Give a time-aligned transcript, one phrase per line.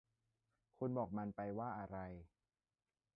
[0.77, 1.97] คุณบอกมันไปว่าอะไร